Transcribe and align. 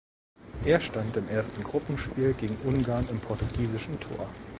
Er 0.65 0.81
stand 0.81 1.15
im 1.15 1.29
ersten 1.29 1.63
Gruppenspiel 1.63 2.33
gegen 2.33 2.55
Ungarn 2.67 3.07
im 3.09 3.19
portugiesischen 3.19 3.99
Tor. 3.99 4.25